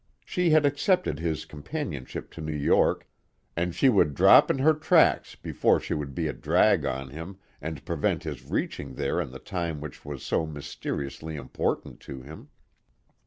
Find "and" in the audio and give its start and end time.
3.55-3.75, 7.61-7.85